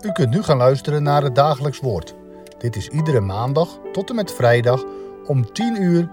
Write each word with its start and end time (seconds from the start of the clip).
U 0.00 0.12
kunt 0.12 0.30
nu 0.30 0.42
gaan 0.42 0.56
luisteren 0.56 1.02
naar 1.02 1.22
het 1.22 1.34
dagelijks 1.34 1.80
woord. 1.80 2.14
Dit 2.58 2.76
is 2.76 2.88
iedere 2.88 3.20
maandag 3.20 3.78
tot 3.92 4.08
en 4.08 4.14
met 4.14 4.32
vrijdag 4.32 4.84
om 5.26 5.52
10 5.52 5.82
uur, 5.82 6.10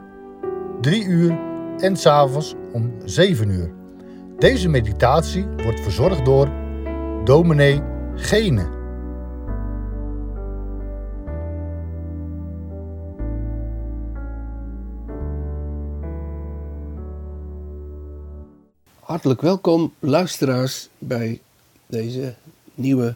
3 0.82 1.04
uur 1.06 1.40
en 1.78 1.98
s'avonds 1.98 2.56
om 2.72 2.94
7 3.06 3.50
uur. 3.50 3.74
Deze 4.38 4.70
meditatie 4.70 5.46
wordt 5.46 5.80
verzorgd 5.80 6.26
door 6.26 6.50
dominee 7.24 7.82
Gene. 8.16 8.82
Hartelijk 19.00 19.42
welkom, 19.42 19.94
luisteraars, 20.00 20.90
bij 20.98 21.42
deze 21.88 22.34
nieuwe 22.74 23.16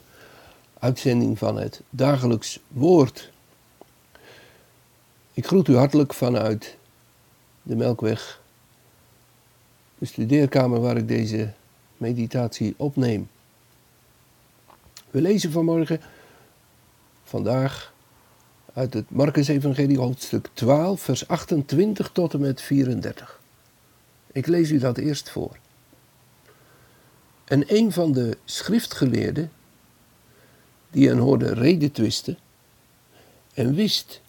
uitzending 0.79 1.37
van 1.37 1.57
het 1.57 1.81
dagelijks 1.89 2.59
woord. 2.67 3.31
Ik 5.33 5.45
groet 5.45 5.67
u 5.67 5.75
hartelijk 5.75 6.13
vanuit 6.13 6.77
de 7.61 7.75
Melkweg, 7.75 8.41
de 9.97 10.05
studeerkamer 10.05 10.79
waar 10.79 10.97
ik 10.97 11.07
deze 11.07 11.51
meditatie 11.97 12.73
opneem. 12.77 13.29
We 15.09 15.21
lezen 15.21 15.51
vanmorgen, 15.51 16.01
vandaag, 17.23 17.93
uit 18.73 18.93
het 18.93 19.09
Marcus 19.09 19.47
Evangelie 19.47 19.97
hoofdstuk 19.97 20.49
12, 20.53 21.01
vers 21.01 21.27
28 21.27 22.09
tot 22.11 22.33
en 22.33 22.39
met 22.39 22.61
34. 22.61 23.39
Ik 24.31 24.47
lees 24.47 24.69
u 24.71 24.77
dat 24.77 24.97
eerst 24.97 25.29
voor. 25.29 25.57
En 27.45 27.75
een 27.75 27.91
van 27.91 28.11
de 28.11 28.37
schriftgeleerden, 28.45 29.51
die 30.91 31.07
hen 31.07 31.17
hoorde 31.17 31.53
reden 31.53 31.91
twisten, 31.91 32.37
en 33.53 33.73
wist 33.75 34.21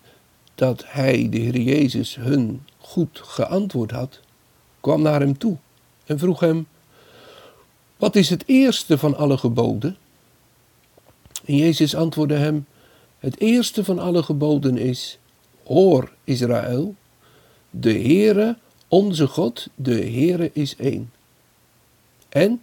dat 0.54 0.84
hij, 0.86 1.28
de 1.28 1.38
Heer 1.38 1.60
Jezus, 1.60 2.14
hun 2.14 2.62
goed 2.78 3.20
geantwoord 3.22 3.90
had, 3.90 4.20
kwam 4.80 5.02
naar 5.02 5.20
hem 5.20 5.38
toe 5.38 5.56
en 6.04 6.18
vroeg 6.18 6.40
hem: 6.40 6.66
Wat 7.96 8.16
is 8.16 8.30
het 8.30 8.42
eerste 8.46 8.98
van 8.98 9.16
alle 9.16 9.38
geboden? 9.38 9.96
En 11.44 11.56
Jezus 11.56 11.94
antwoordde 11.94 12.36
hem: 12.36 12.66
Het 13.18 13.40
eerste 13.40 13.84
van 13.84 13.98
alle 13.98 14.22
geboden 14.22 14.78
is: 14.78 15.18
Hoor 15.64 16.12
Israël, 16.24 16.94
de 17.70 17.92
Heere, 17.92 18.56
onze 18.88 19.26
God, 19.26 19.66
de 19.74 19.94
Heere 19.94 20.50
is 20.52 20.76
één. 20.76 21.12
En 22.28 22.62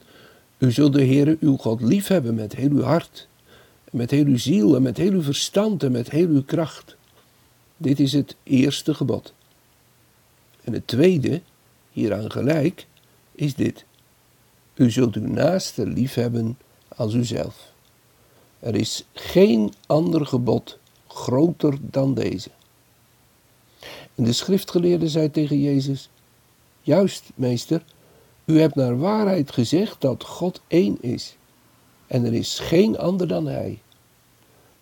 u 0.58 0.72
zult 0.72 0.94
de 0.94 1.06
Heere 1.06 1.38
uw 1.40 1.58
God 1.58 1.82
liefhebben 1.82 2.36
met 2.36 2.56
heel 2.56 2.70
uw 2.70 2.82
hart, 2.82 3.28
met 3.96 4.12
heel 4.12 4.26
uw 4.26 4.38
ziel 4.38 4.76
en 4.76 4.82
met 4.82 4.98
heel 4.98 5.12
uw 5.12 5.22
verstand 5.22 5.84
en 5.84 5.92
met 5.92 6.10
heel 6.10 6.28
uw 6.28 6.44
kracht. 6.44 6.96
Dit 7.78 8.00
is 8.00 8.14
het 8.14 8.36
eerste 8.44 8.94
gebod. 8.94 9.34
En 10.64 10.74
het 10.74 10.88
tweede, 10.88 11.42
hieraan 11.92 12.32
gelijk, 12.32 12.88
is 13.32 13.56
dit. 13.56 13.86
U 14.74 14.92
zult 14.92 15.16
uw 15.16 15.28
naaste 15.28 15.88
liefhebben 15.88 16.58
als 16.88 17.14
uzelf. 17.14 17.72
Er 18.60 18.76
is 18.76 19.06
geen 19.14 19.74
ander 19.86 20.26
gebod 20.26 20.78
groter 21.08 21.78
dan 21.82 22.14
deze. 22.14 22.50
En 24.16 24.24
de 24.24 24.34
schriftgeleerde 24.34 25.10
zei 25.10 25.32
tegen 25.32 25.62
Jezus: 25.62 26.10
Juist, 26.82 27.24
meester, 27.36 27.84
u 28.46 28.60
hebt 28.60 28.76
naar 28.76 28.98
waarheid 28.98 29.52
gezegd 29.52 30.02
dat 30.02 30.24
God 30.24 30.62
één 30.68 30.98
is. 31.02 31.36
En 32.08 32.26
er 32.26 32.34
is 32.34 32.60
geen 32.60 32.98
ander 32.98 33.28
dan 33.28 33.48
Hij. 33.48 33.80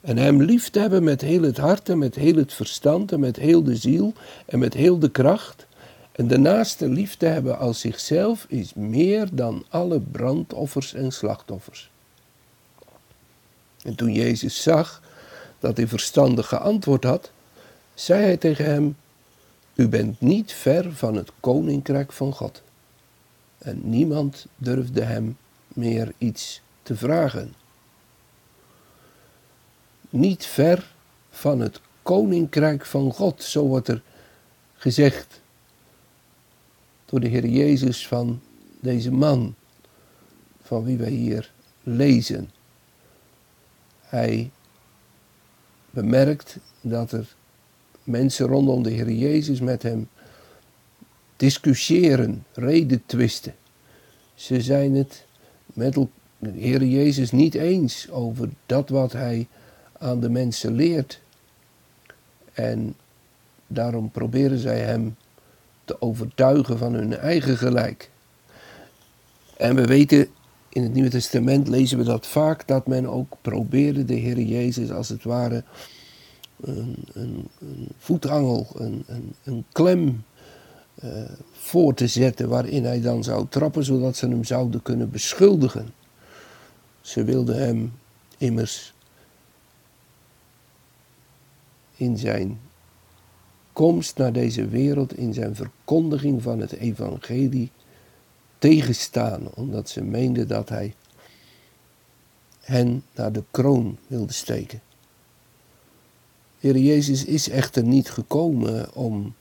En 0.03 0.17
Hem 0.17 0.41
lief 0.41 0.69
te 0.69 0.79
hebben 0.79 1.03
met 1.03 1.21
heel 1.21 1.41
het 1.41 1.57
hart 1.57 1.89
en 1.89 1.97
met 1.97 2.15
heel 2.15 2.35
het 2.35 2.53
verstand 2.53 3.11
en 3.11 3.19
met 3.19 3.35
heel 3.35 3.63
de 3.63 3.75
ziel 3.75 4.13
en 4.45 4.59
met 4.59 4.73
heel 4.73 4.99
de 4.99 5.09
kracht. 5.09 5.65
En 6.11 6.27
de 6.27 6.37
naaste 6.37 6.89
lief 6.89 7.15
te 7.15 7.25
hebben 7.25 7.57
als 7.57 7.79
zichzelf 7.79 8.45
is 8.49 8.73
meer 8.73 9.29
dan 9.31 9.65
alle 9.69 9.99
brandoffers 9.99 10.93
en 10.93 11.11
slachtoffers. 11.11 11.91
En 13.83 13.95
toen 13.95 14.13
Jezus 14.13 14.63
zag 14.63 15.01
dat 15.59 15.77
hij 15.77 15.87
verstandig 15.87 16.47
geantwoord 16.47 17.03
had, 17.03 17.31
zei 17.93 18.23
hij 18.23 18.37
tegen 18.37 18.65
hem: 18.65 18.97
U 19.73 19.87
bent 19.87 20.21
niet 20.21 20.51
ver 20.51 20.93
van 20.93 21.15
het 21.15 21.31
koninkrijk 21.39 22.11
van 22.11 22.33
God. 22.33 22.61
En 23.57 23.81
niemand 23.83 24.45
durfde 24.57 25.01
hem 25.01 25.37
meer 25.67 26.13
iets 26.17 26.61
te 26.81 26.95
vragen. 26.95 27.53
Niet 30.13 30.45
ver 30.45 30.93
van 31.29 31.59
het 31.59 31.81
koninkrijk 32.01 32.85
van 32.85 33.13
God, 33.13 33.43
zo 33.43 33.65
wordt 33.65 33.87
er 33.87 34.01
gezegd 34.75 35.41
door 37.05 37.19
de 37.19 37.27
Heer 37.27 37.45
Jezus 37.45 38.07
van 38.07 38.41
deze 38.79 39.11
man, 39.11 39.55
van 40.61 40.83
wie 40.83 40.97
wij 40.97 41.09
hier 41.09 41.51
lezen. 41.83 42.51
Hij 44.01 44.51
bemerkt 45.89 46.57
dat 46.81 47.11
er 47.11 47.35
mensen 48.03 48.47
rondom 48.47 48.83
de 48.83 48.91
Heer 48.91 49.11
Jezus 49.11 49.59
met 49.59 49.83
hem 49.83 50.09
discussiëren, 51.35 52.45
reden 52.53 53.03
twisten. 53.05 53.55
Ze 54.33 54.61
zijn 54.61 54.95
het 54.95 55.25
met 55.65 55.93
de 55.93 56.07
Heer 56.55 56.83
Jezus 56.83 57.31
niet 57.31 57.55
eens 57.55 58.09
over 58.09 58.49
dat 58.65 58.89
wat 58.89 59.11
hij 59.11 59.47
aan 60.03 60.19
de 60.19 60.29
mensen 60.29 60.73
leert. 60.73 61.21
En 62.53 62.95
daarom 63.67 64.11
proberen 64.11 64.59
zij 64.59 64.79
hem 64.79 65.15
te 65.85 66.01
overtuigen 66.01 66.77
van 66.77 66.93
hun 66.93 67.17
eigen 67.17 67.57
gelijk. 67.57 68.09
En 69.57 69.75
we 69.75 69.85
weten, 69.85 70.27
in 70.69 70.83
het 70.83 70.93
Nieuwe 70.93 71.09
Testament 71.09 71.67
lezen 71.67 71.97
we 71.97 72.03
dat 72.03 72.27
vaak, 72.27 72.67
dat 72.67 72.87
men 72.87 73.07
ook 73.07 73.35
probeerde 73.41 74.05
de 74.05 74.13
Heer 74.13 74.39
Jezus 74.39 74.91
als 74.91 75.09
het 75.09 75.23
ware 75.23 75.63
een, 76.61 76.95
een, 77.13 77.47
een 77.59 77.87
voetangel, 77.97 78.67
een, 78.75 79.05
een, 79.43 79.65
klem 79.71 80.23
uh, 81.03 81.09
voor 81.51 81.93
te 81.93 82.07
zetten 82.07 82.49
waarin 82.49 82.85
hij 82.85 83.01
dan 83.01 83.23
zou 83.23 83.45
trappen, 83.49 83.83
zodat 83.83 84.15
ze 84.15 84.27
hem 84.27 84.43
zouden 84.43 84.81
kunnen 84.81 85.09
beschuldigen. 85.09 85.93
Ze 87.01 87.23
wilden 87.23 87.57
hem 87.57 87.93
immers 88.37 88.92
in 91.95 92.17
zijn 92.17 92.59
komst 93.73 94.17
naar 94.17 94.33
deze 94.33 94.67
wereld, 94.67 95.17
in 95.17 95.33
zijn 95.33 95.55
verkondiging 95.55 96.41
van 96.41 96.59
het 96.59 96.71
evangelie 96.71 97.71
tegenstaan, 98.57 99.47
omdat 99.53 99.89
ze 99.89 100.03
meenden 100.03 100.47
dat 100.47 100.69
hij 100.69 100.95
hen 102.59 103.03
naar 103.15 103.31
de 103.31 103.43
kroon 103.51 103.97
wilde 104.07 104.33
steken. 104.33 104.81
Heer 106.59 106.77
Jezus 106.77 107.25
is 107.25 107.49
echter 107.49 107.83
niet 107.83 108.09
gekomen 108.09 108.93
om 108.93 109.35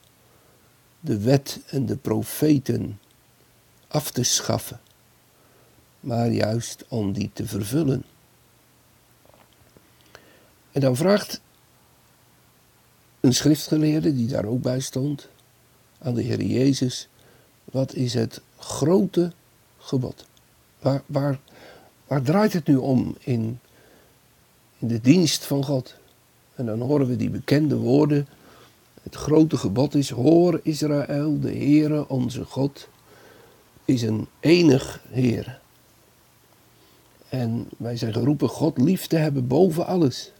de 1.01 1.19
wet 1.19 1.61
en 1.67 1.87
de 1.87 1.97
profeten 1.97 3.01
af 3.89 4.11
te 4.11 4.23
schaffen, 4.23 4.81
maar 6.01 6.31
juist 6.31 6.85
om 6.89 7.13
die 7.13 7.31
te 7.33 7.47
vervullen. 7.47 8.05
En 10.73 10.81
dan 10.81 10.97
vraagt 10.97 11.41
een 13.23 13.35
schriftgeleerde 13.35 14.15
die 14.15 14.27
daar 14.27 14.45
ook 14.45 14.63
bij 14.63 14.81
stond 14.81 15.29
aan 15.99 16.15
de 16.15 16.23
Heer 16.23 16.43
Jezus, 16.43 17.09
wat 17.65 17.95
is 17.95 18.15
het 18.15 18.41
grote 18.59 19.33
gebod? 19.79 20.27
Waar, 20.79 21.03
waar, 21.07 21.41
waar 22.07 22.23
draait 22.23 22.53
het 22.53 22.67
nu 22.67 22.77
om 22.77 23.17
in, 23.19 23.59
in 24.79 24.89
de 24.89 25.01
dienst 25.01 25.45
van 25.45 25.65
God? 25.65 25.95
En 26.55 26.67
dan 26.67 26.81
horen 26.81 27.07
we 27.07 27.17
die 27.17 27.31
bekende 27.31 27.77
woorden 27.77 28.27
het 29.03 29.15
grote 29.15 29.57
gebod 29.57 29.95
is, 29.95 30.11
hoor 30.11 30.61
Israël, 30.63 31.41
de 31.41 31.49
Heere, 31.49 32.09
onze 32.09 32.45
God, 32.45 32.89
is 33.85 34.03
een 34.03 34.27
enig 34.41 35.01
Heer. 35.11 35.61
En 37.29 37.69
wij 37.77 37.97
zijn 37.97 38.13
geroepen 38.13 38.49
God 38.49 38.79
lief 38.79 39.07
te 39.07 39.17
hebben 39.17 39.47
boven 39.47 39.87
alles. 39.87 40.33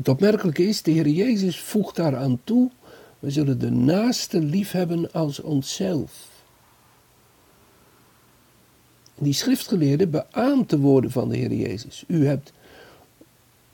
Het 0.00 0.08
opmerkelijke 0.08 0.62
is, 0.62 0.82
de 0.82 0.90
Heer 0.90 1.08
Jezus 1.08 1.60
voegt 1.60 1.96
daaraan 1.96 2.40
toe, 2.44 2.70
we 3.18 3.30
zullen 3.30 3.58
de 3.58 3.70
naaste 3.70 4.40
lief 4.40 4.70
hebben 4.70 5.12
als 5.12 5.40
onszelf. 5.40 6.28
Die 9.14 9.32
schriftgeleerde 9.32 10.06
beaamt 10.06 10.70
de 10.70 10.78
woorden 10.78 11.10
van 11.10 11.28
de 11.28 11.36
Heer 11.36 11.52
Jezus. 11.52 12.04
U 12.06 12.26
hebt 12.26 12.52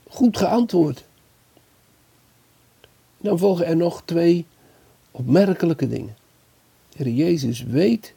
goed 0.07 0.37
geantwoord. 0.37 1.05
Dan 3.17 3.39
volgen 3.39 3.65
er 3.65 3.77
nog 3.77 4.01
twee 4.05 4.45
opmerkelijke 5.11 5.87
dingen. 5.87 6.15
De 6.89 7.03
Heer 7.03 7.13
Jezus 7.13 7.63
weet 7.63 8.13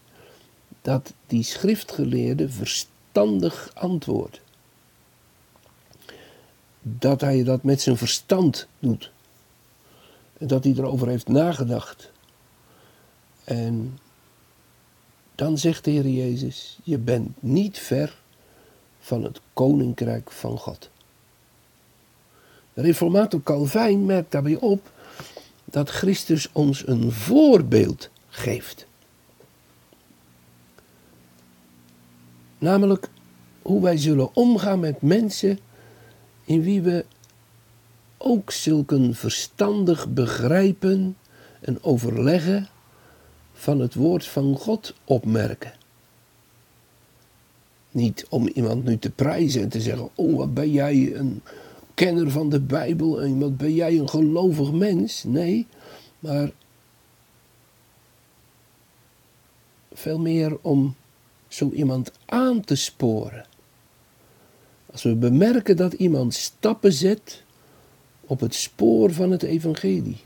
dat 0.82 1.12
die 1.26 1.42
schriftgeleerde 1.42 2.48
verstandig 2.48 3.70
antwoordt. 3.74 4.40
Dat 6.82 7.20
hij 7.20 7.44
dat 7.44 7.62
met 7.62 7.80
zijn 7.80 7.96
verstand 7.96 8.66
doet. 8.78 9.10
En 10.38 10.46
dat 10.46 10.64
hij 10.64 10.72
erover 10.72 11.08
heeft 11.08 11.28
nagedacht. 11.28 12.10
En 13.44 13.98
dan 15.34 15.58
zegt 15.58 15.84
de 15.84 15.90
Heer 15.90 16.08
Jezus, 16.08 16.78
je 16.82 16.98
bent 16.98 17.42
niet 17.42 17.78
ver 17.78 18.18
van 19.00 19.24
het 19.24 19.40
koninkrijk 19.52 20.30
van 20.30 20.58
God. 20.58 20.90
Reformator 22.74 23.42
Calvijn 23.42 24.04
merkt 24.04 24.32
daarbij 24.32 24.56
op 24.56 24.90
dat 25.64 25.90
Christus 25.90 26.48
ons 26.52 26.86
een 26.86 27.12
voorbeeld 27.12 28.10
geeft. 28.28 28.86
Namelijk 32.58 33.08
hoe 33.62 33.82
wij 33.82 33.96
zullen 33.96 34.34
omgaan 34.34 34.80
met 34.80 35.02
mensen 35.02 35.58
in 36.50 36.62
wie 36.62 36.82
we 36.82 37.04
ook 38.18 38.50
zulke 38.50 39.14
verstandig 39.14 40.08
begrijpen 40.08 41.16
en 41.60 41.82
overleggen 41.82 42.68
van 43.52 43.80
het 43.80 43.94
woord 43.94 44.24
van 44.24 44.56
God 44.56 44.94
opmerken. 45.04 45.72
Niet 47.90 48.26
om 48.28 48.48
iemand 48.48 48.84
nu 48.84 48.98
te 48.98 49.10
prijzen 49.10 49.62
en 49.62 49.68
te 49.68 49.80
zeggen: 49.80 50.08
Oh, 50.14 50.36
wat 50.36 50.54
ben 50.54 50.70
jij 50.70 51.14
een 51.14 51.42
kenner 51.94 52.30
van 52.30 52.48
de 52.48 52.60
Bijbel 52.60 53.22
en 53.22 53.38
wat 53.38 53.56
ben 53.56 53.74
jij 53.74 53.98
een 53.98 54.08
gelovig 54.08 54.72
mens. 54.72 55.24
Nee, 55.24 55.66
maar 56.18 56.50
veel 59.92 60.18
meer 60.18 60.58
om 60.60 60.94
zo 61.48 61.70
iemand 61.70 62.12
aan 62.26 62.60
te 62.60 62.74
sporen. 62.74 63.46
Als 64.92 65.02
we 65.02 65.14
bemerken 65.14 65.76
dat 65.76 65.92
iemand 65.92 66.34
stappen 66.34 66.92
zet 66.92 67.42
op 68.20 68.40
het 68.40 68.54
spoor 68.54 69.12
van 69.12 69.30
het 69.30 69.42
evangelie, 69.42 70.20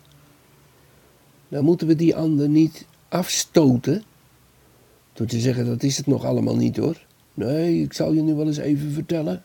dan 1.48 1.64
moeten 1.64 1.86
we 1.86 1.96
die 1.96 2.16
ander 2.16 2.48
niet 2.48 2.86
afstoten 3.08 4.02
door 5.12 5.26
te 5.26 5.40
zeggen 5.40 5.66
dat 5.66 5.82
is 5.82 5.96
het 5.96 6.06
nog 6.06 6.24
allemaal 6.24 6.56
niet 6.56 6.76
hoor. 6.76 7.06
Nee, 7.34 7.82
ik 7.82 7.92
zal 7.92 8.12
je 8.12 8.22
nu 8.22 8.34
wel 8.34 8.46
eens 8.46 8.56
even 8.56 8.92
vertellen. 8.92 9.44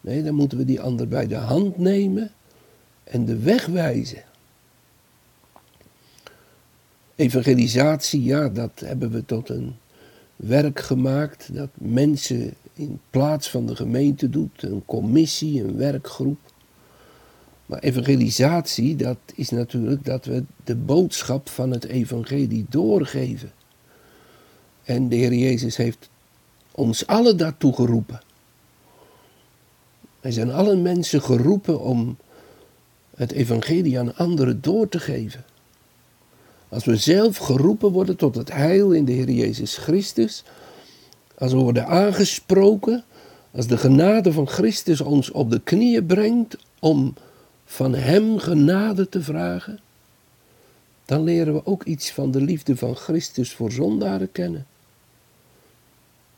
Nee, 0.00 0.22
dan 0.22 0.34
moeten 0.34 0.58
we 0.58 0.64
die 0.64 0.80
ander 0.80 1.08
bij 1.08 1.26
de 1.26 1.36
hand 1.36 1.78
nemen 1.78 2.30
en 3.04 3.24
de 3.24 3.38
weg 3.38 3.66
wijzen. 3.66 4.24
Evangelisatie, 7.14 8.22
ja, 8.22 8.48
dat 8.48 8.80
hebben 8.80 9.10
we 9.10 9.24
tot 9.24 9.48
een 9.48 9.76
werk 10.36 10.80
gemaakt 10.80 11.54
dat 11.54 11.68
mensen 11.74 12.54
in 12.74 13.00
plaats 13.10 13.50
van 13.50 13.66
de 13.66 13.76
gemeente 13.76 14.30
doet, 14.30 14.62
een 14.62 14.82
commissie, 14.84 15.64
een 15.64 15.76
werkgroep. 15.76 16.38
Maar 17.66 17.78
evangelisatie, 17.78 18.96
dat 18.96 19.18
is 19.34 19.50
natuurlijk 19.50 20.04
dat 20.04 20.24
we 20.24 20.44
de 20.64 20.76
boodschap 20.76 21.48
van 21.48 21.70
het 21.70 21.84
evangelie 21.84 22.66
doorgeven. 22.68 23.52
En 24.82 25.08
de 25.08 25.16
Heer 25.16 25.34
Jezus 25.34 25.76
heeft 25.76 26.08
ons 26.70 27.06
allen 27.06 27.36
daartoe 27.36 27.74
geroepen. 27.74 28.20
Wij 30.20 30.30
zijn 30.30 30.52
alle 30.52 30.76
mensen 30.76 31.22
geroepen 31.22 31.80
om 31.80 32.16
het 33.16 33.32
evangelie 33.32 33.98
aan 33.98 34.16
anderen 34.16 34.60
door 34.60 34.88
te 34.88 34.98
geven. 34.98 35.44
Als 36.68 36.84
we 36.84 36.96
zelf 36.96 37.36
geroepen 37.36 37.90
worden 37.90 38.16
tot 38.16 38.34
het 38.34 38.52
heil 38.52 38.92
in 38.92 39.04
de 39.04 39.12
Heer 39.12 39.30
Jezus 39.30 39.76
Christus, 39.76 40.44
als 41.42 41.52
we 41.52 41.58
worden 41.58 41.86
aangesproken, 41.86 43.04
als 43.50 43.66
de 43.66 43.76
genade 43.76 44.32
van 44.32 44.48
Christus 44.48 45.00
ons 45.00 45.30
op 45.30 45.50
de 45.50 45.60
knieën 45.60 46.06
brengt 46.06 46.56
om 46.78 47.14
van 47.64 47.94
Hem 47.94 48.38
genade 48.38 49.08
te 49.08 49.22
vragen, 49.22 49.80
dan 51.04 51.22
leren 51.22 51.54
we 51.54 51.66
ook 51.66 51.84
iets 51.84 52.12
van 52.12 52.30
de 52.30 52.40
liefde 52.40 52.76
van 52.76 52.96
Christus 52.96 53.52
voor 53.52 53.72
zondaren 53.72 54.32
kennen. 54.32 54.66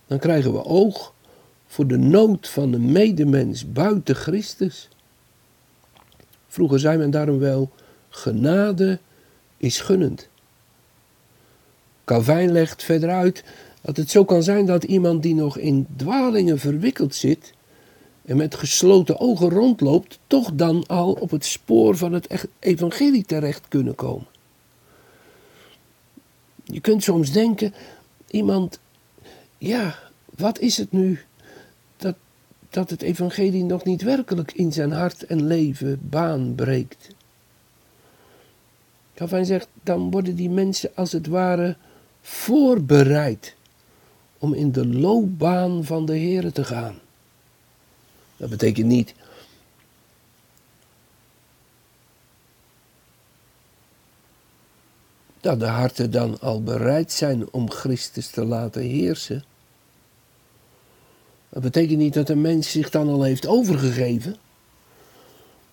Dan 0.07 0.19
krijgen 0.19 0.53
we 0.53 0.65
oog 0.65 1.13
voor 1.67 1.87
de 1.87 1.99
nood 1.99 2.49
van 2.49 2.71
de 2.71 2.79
medemens 2.79 3.73
buiten 3.73 4.15
Christus. 4.15 4.89
Vroeger 6.49 6.79
zei 6.79 6.99
men 6.99 7.11
daarom 7.11 7.39
wel, 7.39 7.71
genade 8.09 8.99
is 9.57 9.81
gunnend. 9.81 10.29
Calvijn 12.05 12.53
legt 12.53 12.83
verder 12.83 13.11
uit 13.11 13.45
dat 13.85 13.97
het 13.97 14.11
zo 14.11 14.25
kan 14.25 14.43
zijn 14.43 14.67
dat 14.67 14.85
iemand 14.85 15.23
die 15.23 15.35
nog 15.35 15.59
in 15.59 15.87
dwalingen 15.97 16.59
verwikkeld 16.59 17.15
zit 17.15 17.53
en 18.25 18.37
met 18.37 18.55
gesloten 18.55 19.21
ogen 19.21 19.51
rondloopt, 19.51 20.19
toch 20.27 20.55
dan 20.55 20.87
al 20.87 21.13
op 21.13 21.31
het 21.31 21.45
spoor 21.45 21.97
van 21.97 22.13
het 22.13 22.47
evangelie 22.59 23.25
terecht 23.25 23.69
kunnen 23.69 23.95
komen. 23.95 24.27
Je 26.65 26.81
kunt 26.81 27.03
soms 27.03 27.33
denken, 27.33 27.75
iemand, 28.31 28.79
ja, 29.59 29.99
wat 30.37 30.59
is 30.59 30.77
het 30.77 30.93
nu 30.93 31.21
dat, 31.97 32.15
dat 32.71 32.91
het 32.91 33.03
evangelie 33.03 33.65
nog 33.65 33.85
niet 33.85 34.03
werkelijk 34.03 34.53
in 34.53 34.73
zijn 34.73 34.93
hart 34.93 35.27
en 35.27 35.47
leven 35.47 35.99
baan 36.03 36.55
breekt? 36.55 37.09
Calvijn 39.15 39.47
zegt, 39.47 39.69
dan 39.83 40.11
worden 40.11 40.35
die 40.35 40.51
mensen 40.51 40.91
als 40.95 41.13
het 41.13 41.27
ware 41.27 41.77
voorbereid 42.21 43.55
om 44.39 44.55
in 44.55 44.73
de 44.73 44.87
loopbaan 44.87 45.85
van 45.85 46.07
de 46.07 46.17
Heer 46.17 46.53
te 46.53 46.65
gaan. 46.65 46.99
Dat 48.37 48.51
betekent 48.51 48.87
niet 48.87 49.15
dat 55.45 55.61
de 55.61 55.67
harten 55.67 56.11
dan 56.11 56.41
al 56.41 56.63
bereid 56.63 57.13
zijn 57.13 57.53
om 57.53 57.71
Christus 57.71 58.29
te 58.29 58.45
laten 58.45 58.83
heersen. 58.83 59.45
Dat 61.49 61.63
betekent 61.63 61.99
niet 61.99 62.15
dat 62.15 62.29
een 62.29 62.41
mens 62.41 62.71
zich 62.71 62.91
dan 62.91 63.09
al 63.09 63.23
heeft 63.23 63.47
overgegeven. 63.47 64.37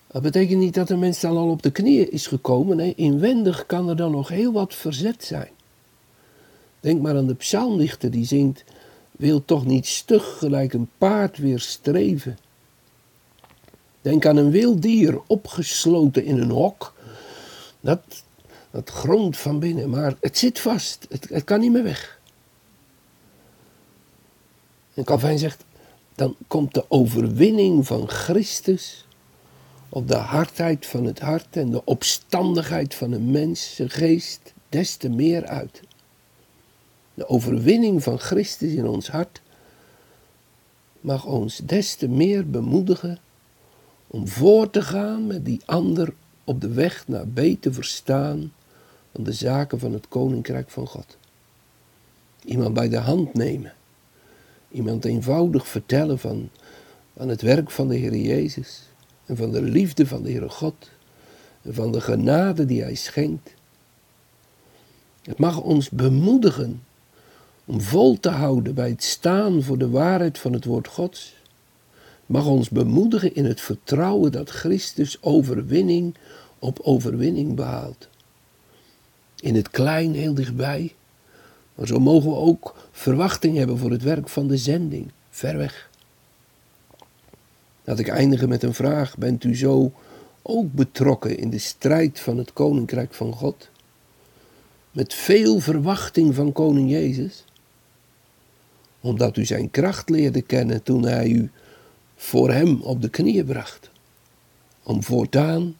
Dat 0.06 0.22
betekent 0.22 0.58
niet 0.58 0.74
dat 0.74 0.90
een 0.90 0.98
mens 0.98 1.20
dan 1.20 1.36
al 1.36 1.50
op 1.50 1.62
de 1.62 1.70
knieën 1.70 2.12
is 2.12 2.26
gekomen. 2.26 2.76
Nee, 2.76 2.94
inwendig 2.94 3.66
kan 3.66 3.88
er 3.88 3.96
dan 3.96 4.10
nog 4.10 4.28
heel 4.28 4.52
wat 4.52 4.74
verzet 4.74 5.24
zijn. 5.24 5.50
Denk 6.82 7.00
maar 7.00 7.16
aan 7.16 7.26
de 7.26 7.34
psalmdichter 7.34 8.10
die 8.10 8.24
zingt: 8.24 8.64
Wil 9.10 9.44
toch 9.44 9.66
niet 9.66 9.86
stug 9.86 10.38
gelijk 10.38 10.72
een 10.72 10.90
paard 10.98 11.38
weer 11.38 11.60
streven. 11.60 12.38
Denk 14.00 14.26
aan 14.26 14.36
een 14.36 14.50
wild 14.50 14.82
dier 14.82 15.20
opgesloten 15.26 16.24
in 16.24 16.38
een 16.38 16.50
hok. 16.50 16.94
Dat, 17.80 18.00
dat 18.70 18.90
grond 18.90 19.36
van 19.36 19.58
binnen, 19.58 19.90
maar 19.90 20.14
het 20.20 20.38
zit 20.38 20.60
vast. 20.60 21.06
Het, 21.08 21.44
kan 21.44 21.60
niet 21.60 21.72
meer 21.72 21.82
weg. 21.82 22.20
En 24.94 25.04
Calvijn 25.04 25.38
zegt, 25.38 25.64
dan 26.14 26.36
komt 26.46 26.74
de 26.74 26.84
overwinning 26.88 27.86
van 27.86 28.08
Christus 28.08 29.06
op 29.88 30.08
de 30.08 30.16
hardheid 30.16 30.86
van 30.86 31.04
het 31.04 31.18
hart 31.18 31.56
en 31.56 31.70
de 31.70 31.84
opstandigheid 31.84 32.94
van 32.94 33.12
een 33.12 33.30
mens, 33.30 33.74
zijn 33.74 33.90
geest, 33.90 34.52
des 34.68 34.96
te 34.96 35.08
meer 35.08 35.46
uit. 35.46 35.82
De 37.14 37.28
overwinning 37.28 38.02
van 38.02 38.18
Christus 38.18 38.72
in 38.72 38.86
ons 38.86 39.08
hart 39.08 39.42
mag 41.00 41.24
ons 41.24 41.56
des 41.56 41.94
te 41.94 42.08
meer 42.08 42.50
bemoedigen 42.50 43.18
om 44.06 44.28
voor 44.28 44.70
te 44.70 44.82
gaan 44.82 45.26
met 45.26 45.44
die 45.44 45.60
ander 45.64 46.14
op 46.44 46.60
de 46.60 46.68
weg 46.68 47.08
naar 47.08 47.28
beter 47.28 47.74
verstaan 47.74 48.52
van 49.12 49.24
de 49.24 49.32
zaken 49.32 49.78
van 49.78 49.92
het 49.92 50.08
koninkrijk 50.08 50.70
van 50.70 50.86
God. 50.86 51.16
Iemand 52.44 52.74
bij 52.74 52.88
de 52.88 52.98
hand 52.98 53.34
nemen, 53.34 53.72
iemand 54.70 55.04
eenvoudig 55.04 55.68
vertellen 55.68 56.18
van, 56.18 56.50
van 57.16 57.28
het 57.28 57.42
werk 57.42 57.70
van 57.70 57.88
de 57.88 57.96
Heer 57.96 58.16
Jezus 58.16 58.82
en 59.26 59.36
van 59.36 59.50
de 59.50 59.62
liefde 59.62 60.06
van 60.06 60.22
de 60.22 60.30
Heere 60.30 60.48
God 60.48 60.90
en 61.62 61.74
van 61.74 61.92
de 61.92 62.00
genade 62.00 62.64
die 62.64 62.82
Hij 62.82 62.94
schenkt. 62.94 63.54
Het 65.22 65.38
mag 65.38 65.60
ons 65.60 65.90
bemoedigen 65.90 66.82
om 67.64 67.80
vol 67.80 68.20
te 68.20 68.28
houden 68.28 68.74
bij 68.74 68.88
het 68.88 69.02
staan 69.02 69.62
voor 69.62 69.78
de 69.78 69.90
waarheid 69.90 70.38
van 70.38 70.52
het 70.52 70.64
woord 70.64 70.88
Gods. 70.88 71.34
mag 72.26 72.46
ons 72.46 72.68
bemoedigen 72.70 73.34
in 73.34 73.44
het 73.44 73.60
vertrouwen 73.60 74.32
dat 74.32 74.50
Christus 74.50 75.22
overwinning 75.22 76.14
op 76.58 76.78
overwinning 76.82 77.54
behaalt. 77.54 78.08
In 79.40 79.54
het 79.54 79.70
klein 79.70 80.14
heel 80.14 80.34
dichtbij, 80.34 80.94
maar 81.74 81.86
zo 81.86 81.98
mogen 81.98 82.30
we 82.30 82.36
ook 82.36 82.88
verwachting 82.92 83.56
hebben 83.56 83.78
voor 83.78 83.90
het 83.90 84.02
werk 84.02 84.28
van 84.28 84.48
de 84.48 84.56
zending, 84.56 85.10
ver 85.30 85.56
weg. 85.56 85.90
Laat 87.84 87.98
ik 87.98 88.08
eindigen 88.08 88.48
met 88.48 88.62
een 88.62 88.74
vraag. 88.74 89.18
Bent 89.18 89.44
u 89.44 89.56
zo 89.56 89.92
ook 90.42 90.72
betrokken 90.72 91.38
in 91.38 91.50
de 91.50 91.58
strijd 91.58 92.20
van 92.20 92.38
het 92.38 92.52
koninkrijk 92.52 93.14
van 93.14 93.32
God? 93.32 93.68
Met 94.90 95.14
veel 95.14 95.58
verwachting 95.58 96.34
van 96.34 96.52
koning 96.52 96.90
Jezus? 96.90 97.44
Omdat 99.02 99.36
u 99.36 99.44
zijn 99.44 99.70
kracht 99.70 100.08
leerde 100.08 100.42
kennen 100.42 100.82
toen 100.82 101.02
hij 101.02 101.28
u 101.28 101.50
voor 102.16 102.52
hem 102.52 102.82
op 102.82 103.02
de 103.02 103.08
knieën 103.08 103.44
bracht. 103.44 103.90
om 104.82 105.02
voortaan 105.02 105.76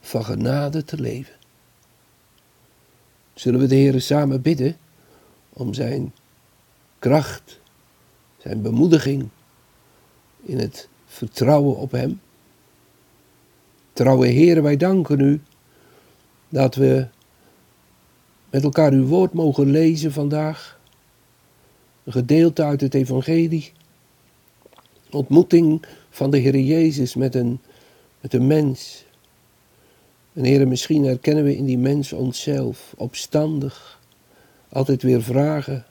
van 0.00 0.24
genade 0.24 0.84
te 0.84 1.00
leven. 1.00 1.34
Zullen 3.34 3.60
we 3.60 3.66
de 3.66 3.74
Heer 3.74 4.00
samen 4.00 4.42
bidden 4.42 4.76
om 5.52 5.74
zijn 5.74 6.12
kracht, 6.98 7.60
zijn 8.38 8.62
bemoediging 8.62 9.28
in 10.42 10.58
het 10.58 10.88
vertrouwen 11.06 11.76
op 11.76 11.90
Hem? 11.90 12.20
Trouwe 13.92 14.26
Heer, 14.26 14.62
wij 14.62 14.76
danken 14.76 15.20
U 15.20 15.40
dat 16.48 16.74
we 16.74 17.06
met 18.50 18.62
elkaar 18.62 18.92
uw 18.92 19.06
woord 19.06 19.32
mogen 19.32 19.70
lezen 19.70 20.12
vandaag. 20.12 20.73
Een 22.04 22.12
gedeelte 22.12 22.62
uit 22.62 22.80
het 22.80 22.94
Evangelie. 22.94 23.72
Ontmoeting 25.10 25.84
van 26.10 26.30
de 26.30 26.38
Heer 26.38 26.58
Jezus 26.58 27.14
met 27.14 27.34
een, 27.34 27.60
met 28.20 28.34
een 28.34 28.46
mens. 28.46 29.04
En 30.32 30.44
Heer, 30.44 30.68
misschien 30.68 31.04
herkennen 31.04 31.44
we 31.44 31.56
in 31.56 31.64
die 31.64 31.78
mens 31.78 32.12
onszelf, 32.12 32.94
opstandig, 32.96 34.00
altijd 34.68 35.02
weer 35.02 35.22
vragen. 35.22 35.84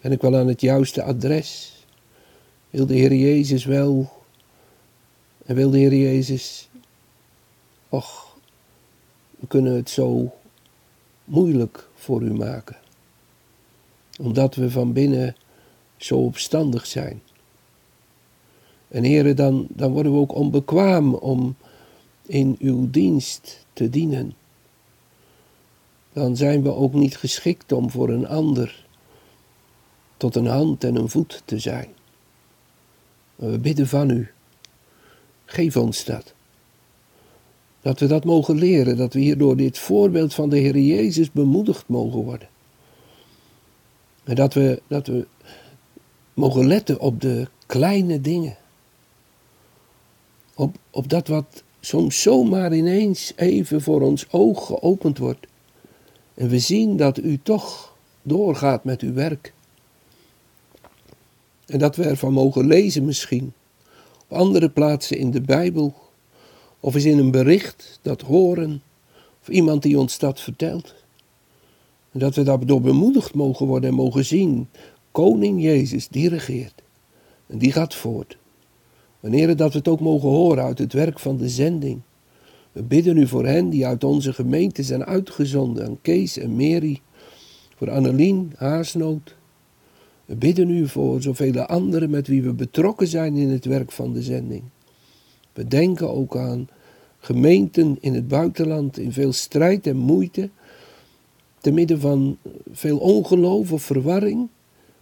Ben 0.00 0.12
ik 0.12 0.20
wel 0.20 0.36
aan 0.36 0.48
het 0.48 0.60
juiste 0.60 1.02
adres? 1.02 1.82
Wil 2.70 2.86
de 2.86 2.94
Heer 2.94 3.14
Jezus 3.14 3.64
wel? 3.64 4.10
En 5.46 5.54
wil 5.54 5.70
de 5.70 5.78
Heer 5.78 5.94
Jezus, 5.94 6.68
och, 7.88 8.36
we 9.38 9.46
kunnen 9.46 9.74
het 9.74 9.90
zo 9.90 10.34
moeilijk 11.24 11.88
voor 11.94 12.22
u 12.22 12.34
maken. 12.34 12.76
Omdat 14.18 14.54
we 14.54 14.70
van 14.70 14.92
binnen 14.92 15.36
zo 15.96 16.16
opstandig 16.16 16.86
zijn. 16.86 17.22
En 18.88 19.02
heren, 19.02 19.36
dan, 19.36 19.66
dan 19.68 19.92
worden 19.92 20.12
we 20.12 20.18
ook 20.18 20.34
onbekwaam 20.34 21.14
om 21.14 21.56
in 22.26 22.56
uw 22.58 22.90
dienst 22.90 23.66
te 23.72 23.90
dienen. 23.90 24.34
Dan 26.12 26.36
zijn 26.36 26.62
we 26.62 26.74
ook 26.74 26.92
niet 26.92 27.16
geschikt 27.16 27.72
om 27.72 27.90
voor 27.90 28.08
een 28.08 28.26
ander 28.26 28.86
tot 30.16 30.36
een 30.36 30.46
hand 30.46 30.84
en 30.84 30.96
een 30.96 31.08
voet 31.08 31.42
te 31.44 31.58
zijn. 31.58 31.88
We 33.34 33.58
bidden 33.58 33.88
van 33.88 34.10
u, 34.10 34.30
geef 35.44 35.76
ons 35.76 36.04
dat. 36.04 36.34
Dat 37.80 38.00
we 38.00 38.06
dat 38.06 38.24
mogen 38.24 38.56
leren, 38.56 38.96
dat 38.96 39.12
we 39.12 39.20
hier 39.20 39.38
door 39.38 39.56
dit 39.56 39.78
voorbeeld 39.78 40.34
van 40.34 40.48
de 40.48 40.58
Heer 40.58 40.78
Jezus 40.78 41.32
bemoedigd 41.32 41.88
mogen 41.88 42.20
worden. 42.20 42.48
En 44.28 44.34
dat 44.34 44.54
we, 44.54 44.82
dat 44.86 45.06
we 45.06 45.26
mogen 46.34 46.66
letten 46.66 47.00
op 47.00 47.20
de 47.20 47.48
kleine 47.66 48.20
dingen. 48.20 48.56
Op, 50.54 50.76
op 50.90 51.08
dat 51.08 51.28
wat 51.28 51.62
soms 51.80 52.22
zomaar 52.22 52.74
ineens 52.74 53.32
even 53.36 53.80
voor 53.80 54.00
ons 54.00 54.32
oog 54.32 54.66
geopend 54.66 55.18
wordt. 55.18 55.46
En 56.34 56.48
we 56.48 56.58
zien 56.58 56.96
dat 56.96 57.18
u 57.18 57.38
toch 57.42 57.96
doorgaat 58.22 58.84
met 58.84 59.00
uw 59.00 59.12
werk. 59.12 59.52
En 61.66 61.78
dat 61.78 61.96
we 61.96 62.04
ervan 62.04 62.32
mogen 62.32 62.66
lezen 62.66 63.04
misschien. 63.04 63.52
Op 64.28 64.36
andere 64.36 64.70
plaatsen 64.70 65.18
in 65.18 65.30
de 65.30 65.40
Bijbel 65.40 65.94
of 66.80 66.94
eens 66.94 67.04
in 67.04 67.18
een 67.18 67.30
bericht 67.30 67.98
dat 68.02 68.20
horen, 68.20 68.82
of 69.40 69.48
iemand 69.48 69.82
die 69.82 69.98
ons 69.98 70.18
dat 70.18 70.40
vertelt. 70.40 70.94
Dat 72.12 72.34
we 72.34 72.42
daardoor 72.42 72.80
bemoedigd 72.80 73.34
mogen 73.34 73.66
worden 73.66 73.90
en 73.90 73.96
mogen 73.96 74.24
zien, 74.24 74.68
Koning 75.12 75.62
Jezus, 75.62 76.08
die 76.08 76.28
regeert. 76.28 76.82
En 77.46 77.58
die 77.58 77.72
gaat 77.72 77.94
voort. 77.94 78.36
Wanneer 79.20 79.56
dat 79.56 79.72
we 79.72 79.78
het 79.78 79.88
ook 79.88 80.00
mogen 80.00 80.28
horen 80.28 80.64
uit 80.64 80.78
het 80.78 80.92
werk 80.92 81.18
van 81.18 81.36
de 81.36 81.48
zending. 81.48 82.00
We 82.72 82.82
bidden 82.82 83.16
u 83.16 83.26
voor 83.26 83.46
hen 83.46 83.68
die 83.68 83.86
uit 83.86 84.04
onze 84.04 84.32
gemeente 84.32 84.82
zijn 84.82 85.04
uitgezonden, 85.04 85.86
aan 85.86 85.98
Kees 86.02 86.38
en 86.38 86.56
Mary, 86.56 87.00
voor 87.76 87.90
Annelien, 87.90 88.52
Haasnoot. 88.56 89.36
We 90.24 90.36
bidden 90.36 90.70
u 90.70 90.88
voor 90.88 91.22
zoveel 91.22 91.60
anderen 91.60 92.10
met 92.10 92.26
wie 92.26 92.42
we 92.42 92.52
betrokken 92.52 93.08
zijn 93.08 93.36
in 93.36 93.48
het 93.48 93.64
werk 93.64 93.92
van 93.92 94.12
de 94.12 94.22
zending. 94.22 94.62
We 95.52 95.66
denken 95.66 96.10
ook 96.10 96.36
aan 96.36 96.68
gemeenten 97.18 97.96
in 98.00 98.14
het 98.14 98.28
buitenland 98.28 98.98
in 98.98 99.12
veel 99.12 99.32
strijd 99.32 99.86
en 99.86 99.96
moeite, 99.96 100.50
te 101.68 101.74
midden 101.74 102.00
van 102.00 102.38
veel 102.72 102.98
ongeloof 102.98 103.72
of 103.72 103.82
verwarring. 103.82 104.48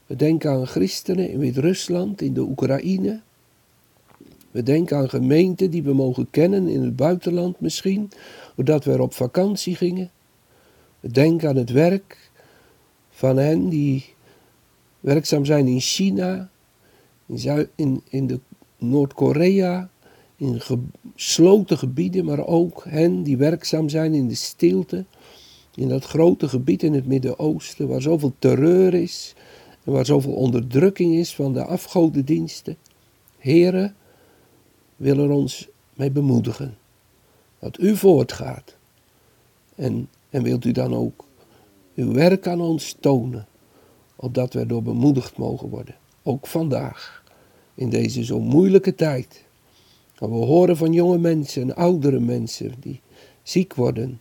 We 0.07 0.17
denken 0.17 0.51
aan 0.51 0.67
christenen 0.67 1.31
in 1.31 1.39
Wit-Rusland, 1.39 2.21
in 2.21 2.35
de 2.35 2.41
Oekraïne. 2.41 3.21
We 4.51 4.63
denken 4.63 4.97
aan 4.97 5.09
gemeenten 5.09 5.71
die 5.71 5.83
we 5.83 5.95
mogen 5.95 6.31
kennen 6.31 6.69
in 6.69 6.83
het 6.83 6.97
buitenland 6.97 7.61
misschien, 7.61 8.11
doordat 8.55 8.85
we 8.85 8.93
er 8.93 9.01
op 9.01 9.15
vakantie 9.15 9.75
gingen. 9.75 10.11
We 11.01 11.11
denken 11.11 11.49
aan 11.49 11.57
het 11.57 11.71
werk 11.71 12.31
van 13.11 13.37
hen 13.37 13.69
die 13.69 14.05
werkzaam 15.01 15.45
zijn 15.45 15.67
in 15.67 15.81
China, 15.81 16.49
in, 17.27 17.69
in, 17.75 18.03
in 18.09 18.27
de 18.27 18.41
Noord-Korea, 18.79 19.89
in 20.37 20.61
gesloten 20.61 21.79
gebieden, 21.79 22.25
maar 22.25 22.47
ook 22.47 22.85
hen 22.89 23.23
die 23.23 23.37
werkzaam 23.37 23.89
zijn 23.89 24.15
in 24.15 24.29
de 24.29 24.35
stilte, 24.35 25.05
in 25.77 25.89
dat 25.89 26.05
grote 26.05 26.49
gebied 26.49 26.83
in 26.83 26.95
het 26.95 27.07
Midden-Oosten, 27.07 27.89
waar 27.89 28.03
zoveel 28.03 28.33
terreur 28.39 28.95
is 28.95 29.35
en 29.85 29.93
waar 29.93 30.07
zoveel 30.07 30.33
onderdrukking 30.33 31.15
is 31.15 31.35
van 31.35 31.53
de 31.53 31.65
afgodendiensten. 31.65 32.77
Heren, 33.39 33.95
willen 34.97 35.31
ons 35.31 35.69
mee 35.95 36.11
bemoedigen 36.11 36.77
dat 37.59 37.81
u 37.81 37.97
voortgaat. 37.97 38.77
En, 39.75 40.09
en 40.31 40.43
wilt 40.43 40.65
u 40.65 40.73
dan 40.73 40.95
ook 40.95 41.25
uw 41.95 42.13
werk 42.13 42.47
aan 42.47 42.61
ons 42.61 42.97
tonen, 43.01 43.47
opdat 44.17 44.53
we 44.53 44.67
door 44.67 44.83
bemoedigd 44.83 45.37
mogen 45.37 45.69
worden, 45.69 45.95
ook 46.23 46.47
vandaag, 46.47 47.25
in 47.75 47.89
deze 47.91 48.25
zo 48.25 48.41
moeilijke 48.41 48.95
tijd. 48.95 49.45
Maar 50.19 50.31
we 50.31 50.45
horen 50.45 50.77
van 50.77 50.93
jonge 50.93 51.19
mensen 51.19 51.63
en 51.63 51.75
oudere 51.75 52.21
mensen 52.21 52.75
die 52.81 53.01
ziek 53.43 53.75
worden, 53.75 54.21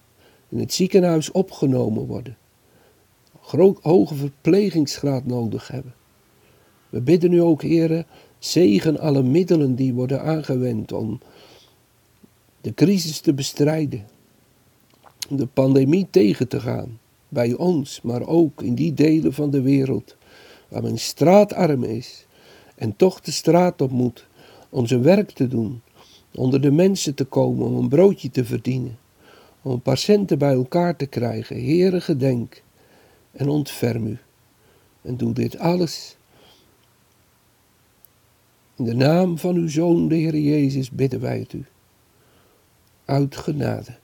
in 0.55 0.61
het 0.61 0.73
ziekenhuis 0.73 1.31
opgenomen 1.31 2.05
worden, 2.05 2.37
hoge 3.81 4.15
verplegingsgraad 4.15 5.25
nodig 5.25 5.67
hebben. 5.67 5.93
We 6.89 7.01
bidden 7.01 7.33
u 7.33 7.41
ook, 7.41 7.61
heren, 7.61 8.05
zegen 8.39 8.99
alle 8.99 9.23
middelen 9.23 9.75
die 9.75 9.93
worden 9.93 10.21
aangewend 10.21 10.91
om 10.91 11.19
de 12.61 12.73
crisis 12.73 13.19
te 13.19 13.33
bestrijden, 13.33 14.07
de 15.29 15.45
pandemie 15.45 16.07
tegen 16.09 16.47
te 16.47 16.59
gaan, 16.59 16.99
bij 17.29 17.53
ons, 17.53 18.01
maar 18.01 18.27
ook 18.27 18.61
in 18.61 18.75
die 18.75 18.93
delen 18.93 19.33
van 19.33 19.49
de 19.49 19.61
wereld 19.61 20.15
waar 20.67 20.83
men 20.83 20.97
straatarm 20.97 21.83
is 21.83 22.25
en 22.75 22.95
toch 22.95 23.21
de 23.21 23.31
straat 23.31 23.81
op 23.81 23.91
moet 23.91 24.27
om 24.69 24.87
zijn 24.87 25.01
werk 25.01 25.31
te 25.31 25.47
doen, 25.47 25.81
onder 26.35 26.61
de 26.61 26.71
mensen 26.71 27.15
te 27.15 27.25
komen 27.25 27.67
om 27.67 27.75
een 27.75 27.89
broodje 27.89 28.29
te 28.29 28.45
verdienen, 28.45 28.97
om 29.65 29.81
centen 29.95 30.37
bij 30.37 30.53
elkaar 30.53 30.95
te 30.95 31.05
krijgen. 31.05 31.55
Heere, 31.55 32.01
gedenk 32.01 32.61
en 33.31 33.47
ontferm 33.47 34.07
u. 34.07 34.17
En 35.01 35.17
doe 35.17 35.33
dit 35.33 35.57
alles. 35.57 36.17
In 38.75 38.85
de 38.85 38.93
naam 38.93 39.37
van 39.37 39.55
uw 39.55 39.67
Zoon, 39.69 40.07
de 40.07 40.15
Heer 40.15 40.37
Jezus, 40.37 40.91
bidden 40.91 41.21
wij 41.21 41.39
het 41.39 41.53
u. 41.53 41.65
Uit 43.05 43.35
genade. 43.35 43.97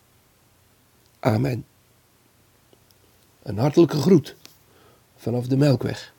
Amen. 1.19 1.65
Een 3.43 3.57
hartelijke 3.57 3.97
groet 3.97 4.35
vanaf 5.15 5.47
de 5.47 5.57
Melkweg. 5.57 6.13